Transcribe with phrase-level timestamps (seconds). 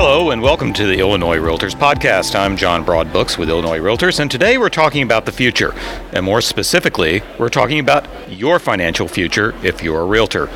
[0.00, 2.36] Hello and welcome to the Illinois Realtors Podcast.
[2.36, 5.74] I'm John Broadbooks with Illinois Realtors, and today we're talking about the future.
[6.12, 10.48] And more specifically, we're talking about your financial future if you're a realtor.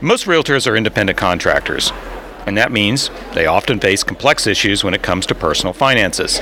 [0.00, 1.90] Most realtors are independent contractors,
[2.46, 6.40] and that means they often face complex issues when it comes to personal finances.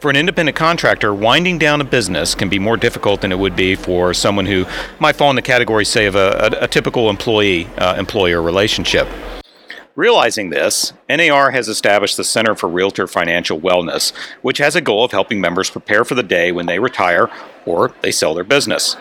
[0.00, 3.54] For an independent contractor, winding down a business can be more difficult than it would
[3.54, 4.66] be for someone who
[4.98, 9.06] might fall in the category, say, of a, a, a typical employee uh, employer relationship.
[9.98, 14.12] Realizing this, NAR has established the Center for Realtor Financial Wellness,
[14.42, 17.28] which has a goal of helping members prepare for the day when they retire
[17.68, 18.96] or they sell their business.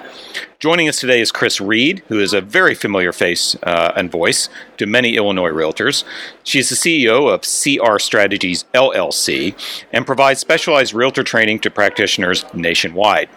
[0.59, 4.49] Joining us today is Chris Reed, who is a very familiar face uh, and voice
[4.77, 6.03] to many Illinois realtors.
[6.43, 9.53] She's the CEO of CR Strategies LLC
[9.93, 13.29] and provides specialized realtor training to practitioners nationwide.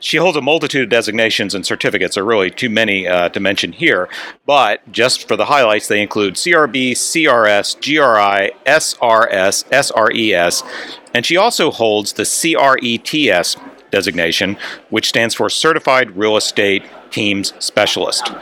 [0.00, 3.70] She holds a multitude of designations and certificates, are really too many uh, to mention
[3.70, 4.08] here,
[4.44, 10.62] but just for the highlights, they include CRB, CRS, GRI, SRS, SRES,
[11.14, 13.56] and she also holds the CRETS
[13.94, 14.58] designation,
[14.90, 18.32] which stands for Certified Real Estate Teams Specialist.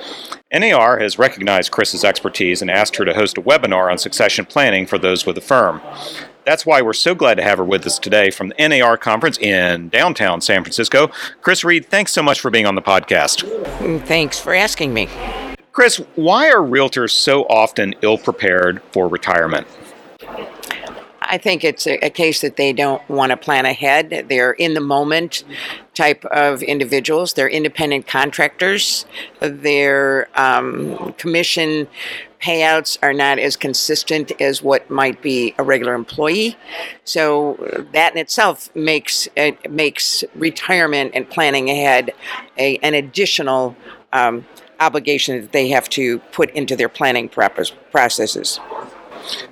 [0.51, 4.87] NAR has recognized Chris's expertise and asked her to host a webinar on succession planning
[4.87, 5.81] for those with the firm.
[6.45, 9.39] That's why we're so glad to have her with us today from the NAR conference
[9.39, 11.11] in downtown San Francisco.
[11.41, 13.45] Chris Reed, thanks so much for being on the podcast.
[13.79, 15.09] Mm, thanks for asking me.
[15.73, 19.67] Chris, why are realtors so often ill prepared for retirement?
[21.33, 24.27] I think it's a, a, case that they don't want to plan ahead.
[24.29, 25.45] They're in the moment
[25.95, 27.33] type of individuals.
[27.33, 29.07] They're independent contractors.
[29.41, 31.89] Their um, commission
[32.43, 36.59] payouts are not as consistent as what might be a regular employee.
[37.05, 37.57] So
[37.95, 42.13] that in itself makes it makes retirement and planning ahead
[42.59, 43.75] a, an additional
[44.13, 44.47] um,
[44.81, 48.61] obligation that they have to put into their planning processes.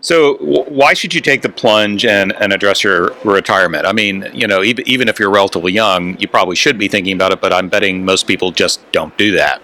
[0.01, 3.87] So, w- why should you take the plunge and, and address your retirement?
[3.87, 7.15] I mean, you know, even, even if you're relatively young, you probably should be thinking
[7.15, 9.63] about it, but I'm betting most people just don't do that.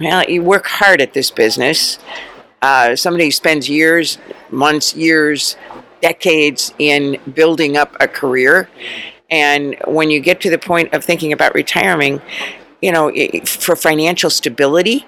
[0.00, 1.98] Well, you work hard at this business.
[2.62, 4.18] Uh, somebody spends years,
[4.50, 5.56] months, years,
[6.00, 8.68] decades in building up a career.
[9.30, 12.20] And when you get to the point of thinking about retiring,
[12.82, 13.10] you know,
[13.44, 15.06] for financial stability,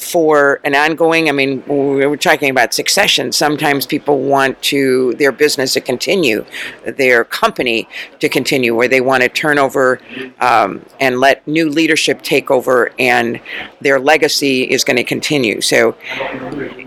[0.00, 3.32] for an ongoing i mean we are talking about succession.
[3.32, 6.44] Sometimes people want to their business to continue
[6.84, 7.88] their company
[8.20, 10.00] to continue where they want to turn over
[10.40, 13.40] um, and let new leadership take over and
[13.80, 15.60] their legacy is going to continue.
[15.60, 15.96] So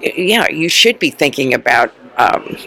[0.01, 2.57] yeah you should be thinking about um,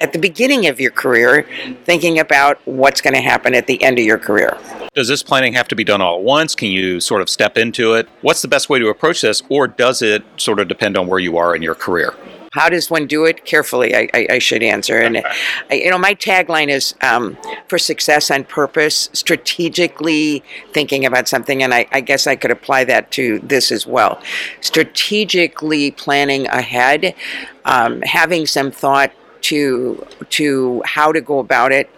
[0.00, 1.46] at the beginning of your career
[1.84, 4.56] thinking about what's going to happen at the end of your career
[4.94, 6.54] does this planning have to be done all at once?
[6.54, 8.08] Can you sort of step into it?
[8.22, 11.18] What's the best way to approach this, or does it sort of depend on where
[11.18, 12.14] you are in your career?
[12.52, 13.44] How does one do it?
[13.44, 15.00] Carefully, I, I, I should answer.
[15.00, 15.24] And
[15.70, 21.64] I, you know, my tagline is um, for success on purpose, strategically thinking about something,
[21.64, 24.22] and I, I guess I could apply that to this as well.
[24.60, 27.16] Strategically planning ahead,
[27.64, 29.10] um, having some thought
[29.42, 31.90] to to how to go about it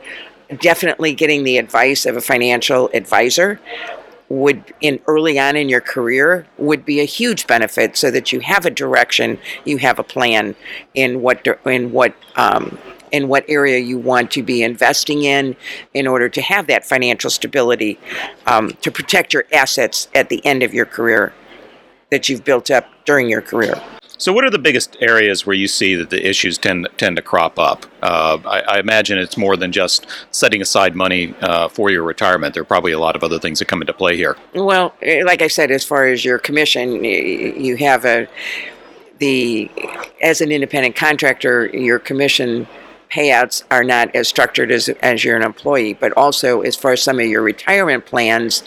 [0.61, 3.61] definitely getting the advice of a financial advisor
[4.29, 8.41] would in early on in your career would be a huge benefit so that you
[8.41, 10.55] have a direction you have a plan
[10.95, 12.77] in what in what um,
[13.13, 15.55] in what area you want to be investing in
[15.95, 17.99] in order to have that financial stability
[18.47, 21.33] um, to protect your assets at the end of your career
[22.11, 23.81] that you've built up during your career
[24.19, 27.23] so, what are the biggest areas where you see that the issues tend tend to
[27.23, 27.87] crop up?
[28.03, 32.55] Uh, I, I, imagine it's more than just setting aside money uh, for your retirement.
[32.55, 34.37] There are probably a lot of other things that come into play here.
[34.55, 38.29] Well, eh, like I said, as far as your commission, you have a
[39.19, 39.71] the
[40.23, 42.67] as an independent contractor, your commission
[43.11, 47.03] payouts are not as structured as, as you're an employee, but also as far as
[47.03, 48.63] some of your retirement plans,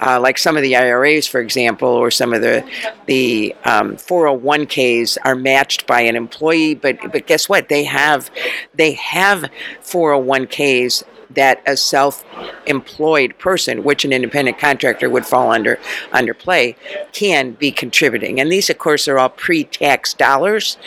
[0.00, 2.68] uh, like some of the IRAs, for example, or some of the
[3.06, 6.74] the um, 401ks are matched by an employee.
[6.74, 7.68] But but guess what?
[7.68, 8.30] They have
[8.74, 9.50] they have
[9.82, 15.78] 401ks that a self-employed person, which an independent contractor would fall under
[16.12, 16.76] under play,
[17.12, 18.40] can be contributing.
[18.40, 20.78] And these, of course, are all pre-tax dollars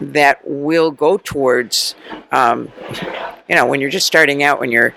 [0.00, 1.94] that will go towards,
[2.32, 2.70] um,
[3.48, 4.94] you know, when you're just starting out, when you're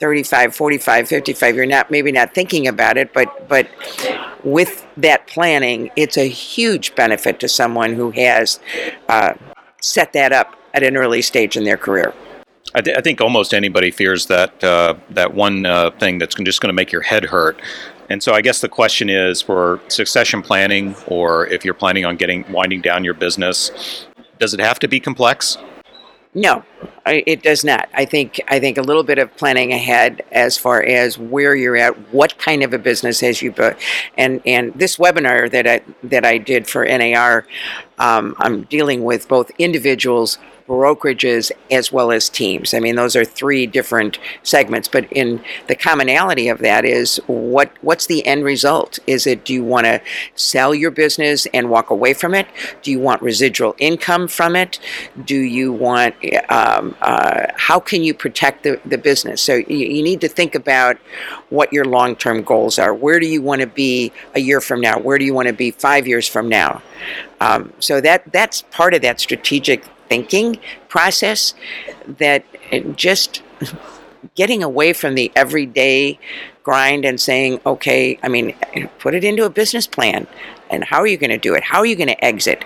[0.00, 3.68] 35, 45, 55, you're not maybe not thinking about it, but but
[4.42, 8.58] with that planning, it's a huge benefit to someone who has
[9.08, 9.34] uh,
[9.80, 12.14] set that up at an early stage in their career.
[12.74, 16.60] I, th- I, think almost anybody fears that uh, that one uh, thing that's just
[16.60, 17.60] going to make your head hurt.
[18.08, 22.16] And so I guess the question is for succession planning, or if you're planning on
[22.16, 24.06] getting winding down your business,
[24.38, 25.58] does it have to be complex?
[26.32, 26.64] No,
[27.06, 27.88] it does not.
[27.92, 31.76] I think I think a little bit of planning ahead as far as where you're
[31.76, 33.74] at, what kind of a business has you built,
[34.16, 37.48] and and this webinar that I that I did for NAR,
[37.98, 40.38] um, I'm dealing with both individuals
[40.70, 42.72] brokerages as well as teams.
[42.72, 47.72] I mean, those are three different segments, but in the commonality of that is what
[47.82, 49.00] what's the end result?
[49.08, 50.00] Is it do you want to
[50.36, 52.46] sell your business and walk away from it?
[52.82, 54.78] Do you want residual income from it?
[55.24, 56.14] Do you want
[56.50, 59.42] um, uh, how can you protect the, the business?
[59.42, 60.98] So you, you need to think about
[61.48, 62.94] what your long term goals are.
[62.94, 65.00] Where do you want to be a year from now?
[65.00, 66.80] Where do you want to be five years from now?
[67.40, 70.58] Um, so that that's part of that strategic thinking
[70.88, 71.54] process
[72.06, 72.44] that
[72.96, 73.42] just
[74.34, 76.18] getting away from the everyday
[76.62, 78.54] grind and saying, okay, I mean,
[78.98, 80.26] put it into a business plan.
[80.68, 81.62] And how are you going to do it?
[81.62, 82.64] How are you going to exit?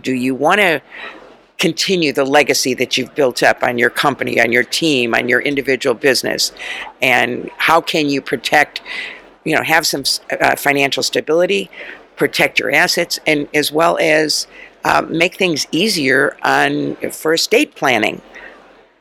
[0.00, 0.82] Do you want to
[1.58, 5.40] continue the legacy that you've built up on your company, on your team, on your
[5.40, 6.52] individual business?
[7.02, 8.80] And how can you protect,
[9.44, 10.04] you know, have some
[10.40, 11.70] uh, financial stability,
[12.16, 14.46] protect your assets, and as well as
[14.84, 18.20] uh, make things easier on for estate planning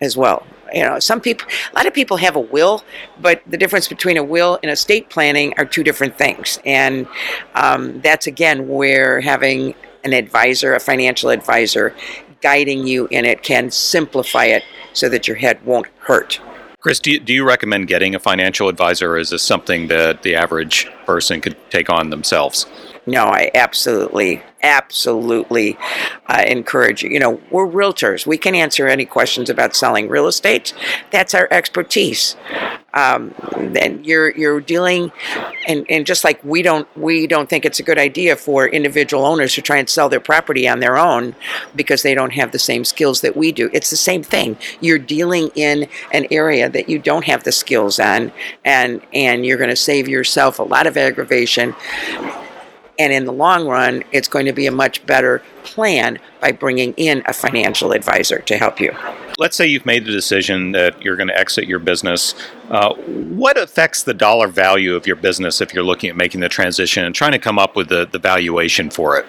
[0.01, 0.45] as well.
[0.73, 2.83] You know, some people, a lot of people have a will,
[3.21, 6.59] but the difference between a will and estate planning are two different things.
[6.65, 7.07] And
[7.55, 11.95] um, that's again where having an advisor, a financial advisor,
[12.41, 14.63] guiding you in it can simplify it
[14.93, 16.39] so that your head won't hurt.
[16.79, 20.21] Chris, do you, do you recommend getting a financial advisor, or is this something that
[20.21, 22.65] the average person could take on themselves?
[23.07, 25.77] No, I absolutely, absolutely
[26.27, 27.09] uh, encourage you.
[27.09, 28.27] You know, we're realtors.
[28.27, 30.73] We can answer any questions about selling real estate.
[31.09, 32.35] That's our expertise.
[32.93, 33.33] Um,
[33.79, 35.11] and you're you're dealing,
[35.67, 39.23] and, and just like we don't we don't think it's a good idea for individual
[39.23, 41.35] owners to try and sell their property on their own
[41.75, 43.69] because they don't have the same skills that we do.
[43.71, 44.57] It's the same thing.
[44.81, 48.33] You're dealing in an area that you don't have the skills on,
[48.65, 51.75] and and you're going to save yourself a lot of aggravation
[52.99, 56.93] and in the long run, it's going to be a much better plan by bringing
[56.93, 58.95] in a financial advisor to help you.
[59.37, 62.33] Let's say you've made the decision that you're going to exit your business.
[62.69, 66.49] Uh, what affects the dollar value of your business if you're looking at making the
[66.49, 69.25] transition and trying to come up with the, the valuation for it?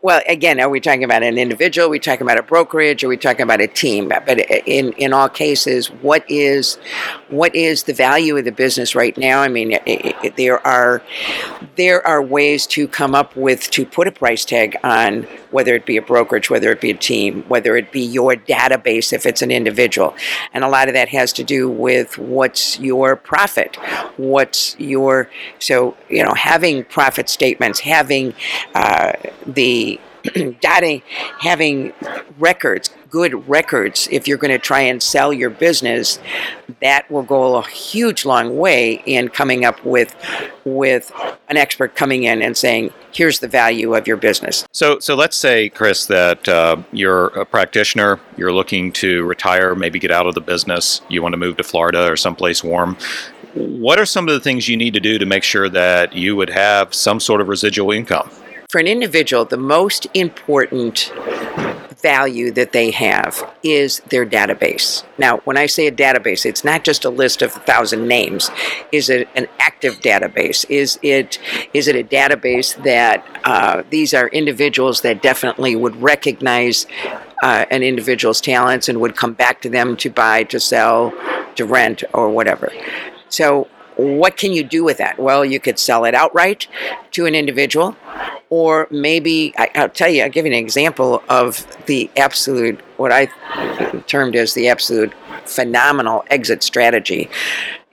[0.00, 1.88] Well, again, are we talking about an individual?
[1.88, 3.02] Are we talking about a brokerage?
[3.02, 4.08] Are we talking about a team?
[4.08, 6.78] But in in all cases, what is
[7.30, 9.40] what is the value of the business right now?
[9.40, 11.02] I mean, it, it, there are
[11.76, 15.86] there are ways to come up with to put a price tag on whether it
[15.86, 19.42] be a brokerage, whether it be a team, whether it be your database if it's
[19.42, 20.14] an individual,
[20.52, 23.76] and a lot of that has to do with what's your profit,
[24.16, 28.34] what's your so you know having profit statements, having
[28.74, 29.12] uh,
[29.46, 30.00] the
[30.60, 31.00] data,
[31.40, 31.92] having
[32.38, 36.18] records, good records, if you're going to try and sell your business,
[36.80, 40.14] that will go a huge long way in coming up with
[40.64, 41.10] with
[41.48, 45.36] an expert coming in and saying, "Here's the value of your business." So, so let's
[45.36, 50.34] say, Chris, that uh, you're a practitioner, you're looking to retire, maybe get out of
[50.34, 52.96] the business, you want to move to Florida or someplace warm.
[53.54, 56.36] What are some of the things you need to do to make sure that you
[56.36, 58.30] would have some sort of residual income?
[58.68, 61.10] For an individual, the most important
[62.02, 65.04] value that they have is their database.
[65.16, 68.50] Now, when I say a database, it's not just a list of a thousand names.
[68.92, 70.68] Is it an active database?
[70.68, 71.38] Is it
[71.72, 76.84] is it a database that uh, these are individuals that definitely would recognize
[77.42, 81.14] uh, an individual's talents and would come back to them to buy, to sell,
[81.54, 82.70] to rent, or whatever.
[83.30, 85.18] So what can you do with that?
[85.18, 86.68] Well, you could sell it outright
[87.12, 87.96] to an individual,
[88.50, 93.12] or maybe I, will tell you, I'll give you an example of the absolute, what
[93.12, 93.26] I
[94.06, 95.12] termed as the absolute
[95.46, 97.28] phenomenal exit strategy.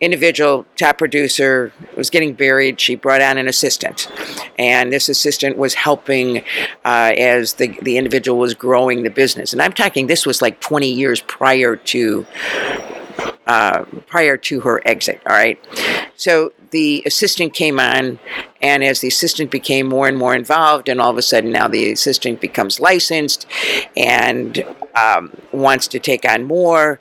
[0.02, 2.82] Individual top producer was getting buried.
[2.82, 4.12] She brought on an assistant,
[4.60, 6.40] and this assistant was helping
[6.84, 9.54] uh, as the the individual was growing the business.
[9.54, 12.26] And I'm talking this was like 20 years prior to
[13.48, 15.22] uh, prior to her exit.
[15.28, 15.60] All right.
[16.16, 18.20] So the assistant came on,
[18.62, 21.68] and as the assistant became more and more involved, and all of a sudden now
[21.68, 23.46] the assistant becomes licensed
[23.96, 27.00] and um, wants to take on more.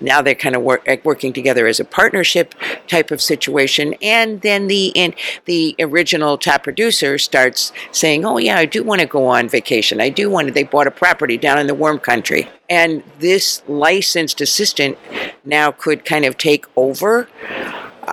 [0.00, 2.54] Now they're kind of work, working together as a partnership
[2.88, 8.58] type of situation, and then the in, the original top producer starts saying, "Oh yeah,
[8.58, 10.00] I do want to go on vacation.
[10.00, 13.62] I do want to." They bought a property down in the warm country, and this
[13.68, 14.98] licensed assistant
[15.44, 17.28] now could kind of take over.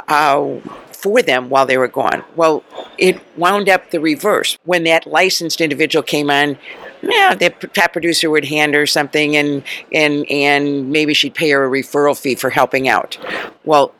[0.08, 0.60] Uh,
[1.02, 2.24] for them while they were gone.
[2.36, 2.64] Well,
[2.98, 4.58] it wound up the reverse.
[4.66, 6.60] When that licensed individual came on,
[7.02, 11.66] yeah, the top producer would hand her something, and and and maybe she'd pay her
[11.66, 13.18] a referral fee for helping out.
[13.66, 13.94] Well,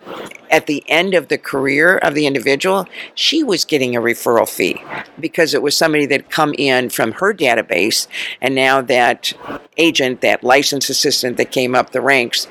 [0.52, 4.84] at the end of the career of the individual, she was getting a referral fee
[5.20, 8.08] because it was somebody that come in from her database,
[8.42, 9.34] and now that
[9.78, 12.48] agent, that licensed assistant that came up the ranks,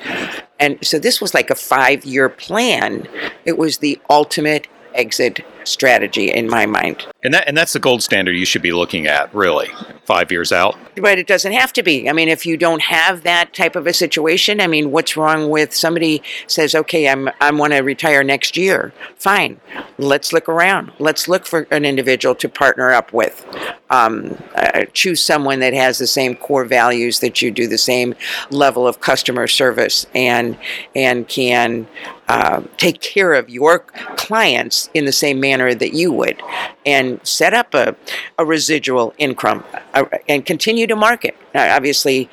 [0.58, 3.06] and so this was like a five-year plan.
[3.44, 7.06] It was the ultimate exit strategy in my mind.
[7.22, 9.68] And that and that's the gold standard you should be looking at, really,
[10.04, 10.76] five years out.
[10.96, 12.08] But it doesn't have to be.
[12.08, 15.50] I mean, if you don't have that type of a situation, I mean, what's wrong
[15.50, 19.60] with somebody says, "Okay, I'm I want to retire next year." Fine,
[19.98, 20.92] let's look around.
[20.98, 23.44] Let's look for an individual to partner up with.
[23.90, 28.14] Um, uh, choose someone that has the same core values that you do, the same
[28.50, 30.56] level of customer service, and
[30.94, 31.88] and can
[32.28, 36.42] uh, take care of your clients in the same manner that you would,
[36.86, 37.96] and set up a,
[38.38, 39.64] a residual income
[39.94, 41.36] uh, and continue to market.
[41.54, 42.28] Now, obviously,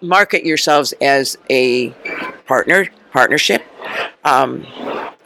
[0.00, 1.90] market yourselves as a
[2.46, 3.62] partner partnership.
[4.24, 4.66] Um,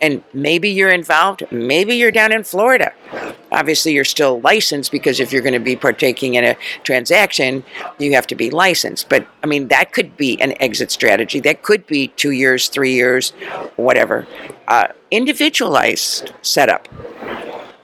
[0.01, 2.93] and maybe you're involved, maybe you're down in Florida.
[3.53, 7.65] Obviously, you're still licensed because if you're going to be partaking in a transaction,
[7.99, 9.09] you have to be licensed.
[9.09, 11.41] But I mean, that could be an exit strategy.
[11.41, 13.31] That could be two years, three years,
[13.77, 14.27] whatever.
[14.69, 16.89] Uh, individualized setup.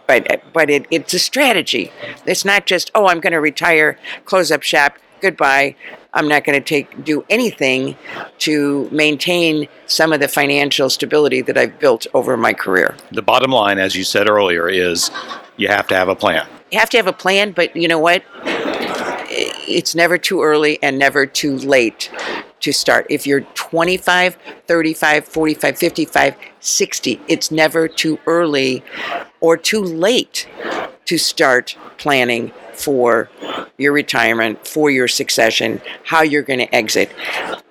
[0.07, 1.91] But, but it, it's a strategy.
[2.27, 5.77] It's not just, oh, I'm going to retire, close up shop, goodbye.
[6.15, 7.97] I'm not going to take do anything
[8.39, 12.97] to maintain some of the financial stability that I've built over my career.
[13.13, 15.11] The bottom line, as you said earlier, is
[15.57, 16.47] you have to have a plan.
[16.73, 18.23] You have to have a plan, but you know what?
[19.69, 22.11] It's never too early and never too late
[22.61, 23.07] to start.
[23.11, 28.83] If you're 25, 35, 45, 55, 60, it's never too early
[29.41, 30.49] or too late
[31.07, 33.31] to start planning for
[33.79, 37.11] your retirement, for your succession, how you're going to exit.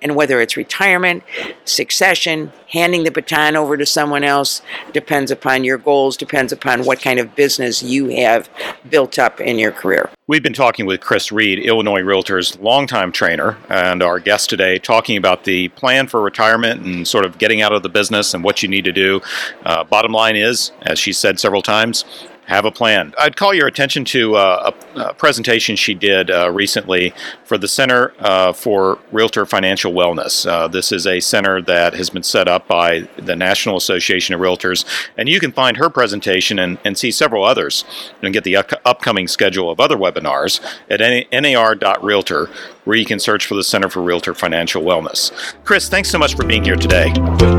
[0.02, 1.22] And whether it's retirement,
[1.64, 4.62] succession, handing the baton over to someone else,
[4.92, 8.48] depends upon your goals, depends upon what kind of business you have
[8.88, 10.10] built up in your career.
[10.28, 15.16] We've been talking with Chris Reed, Illinois Realtors longtime trainer, and our guest today, talking
[15.16, 18.62] about the plan for retirement and sort of getting out of the business and what
[18.62, 19.20] you need to do.
[19.64, 22.04] Uh, bottom line is, as she said several times,
[22.46, 23.12] have a plan.
[23.18, 27.12] I'd call your attention to uh, a, a, presentation she did uh, recently
[27.44, 30.48] for the Center uh, for Realtor Financial Wellness.
[30.48, 34.40] Uh, this is a center that has been set up by the National Association of
[34.40, 34.84] Realtors,
[35.16, 37.84] and you can find her presentation and, and see several others
[38.22, 41.00] and get the up- upcoming schedule of other webinars at
[41.32, 42.48] nar.realtor,
[42.84, 45.32] where you can search for the Center for Realtor Financial Wellness.
[45.64, 47.12] Chris, thanks so much for being here today.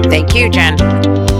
[0.10, 1.37] Thank you, Jen.